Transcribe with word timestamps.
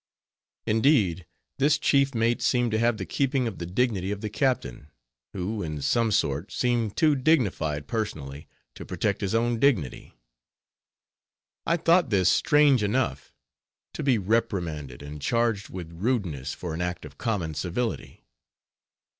Indeed 0.65 1.27
this 1.59 1.77
chief 1.77 2.15
mate 2.15 2.41
seemed 2.41 2.71
to 2.71 2.79
have 2.79 2.97
the 2.97 3.05
keeping 3.05 3.47
of 3.47 3.59
the 3.59 3.67
dignity 3.67 4.09
of 4.09 4.21
the 4.21 4.31
captain; 4.31 4.89
who, 5.33 5.61
in 5.61 5.79
some 5.79 6.11
sort, 6.11 6.51
seemed 6.51 6.97
too 6.97 7.15
dignified 7.15 7.85
personally 7.87 8.47
to 8.73 8.83
protect 8.83 9.21
his 9.21 9.35
own 9.35 9.59
dignity. 9.59 10.15
I 11.67 11.77
thought 11.77 12.09
this 12.09 12.29
strange 12.29 12.81
enough, 12.81 13.31
to 13.93 14.01
be 14.01 14.17
reprimanded, 14.17 15.03
and 15.03 15.21
charged 15.21 15.69
with 15.69 15.93
rudeness 15.93 16.55
for 16.55 16.73
an 16.73 16.81
act 16.81 17.05
of 17.05 17.19
common 17.19 17.53
civility. 17.53 18.23